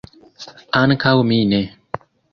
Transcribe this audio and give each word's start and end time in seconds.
Ankaŭ 0.79 1.13
mi 1.33 1.37
ne. 1.53 1.61